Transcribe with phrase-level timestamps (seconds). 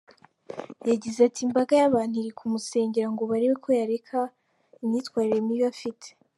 [0.89, 4.19] Yagize ati:«Imbaga y’abantu iri kumusengera ngo barebe ko yareka
[4.83, 6.07] imyitwarire mibi afite.